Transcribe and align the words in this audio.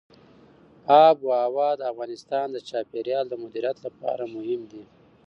آب 1.05 1.17
وهوا 1.29 1.69
د 1.77 1.81
افغانستان 1.91 2.47
د 2.51 2.57
چاپیریال 2.69 3.25
د 3.29 3.33
مدیریت 3.43 3.77
لپاره 3.87 4.23
مهم 4.35 4.61
دي. 4.71 4.83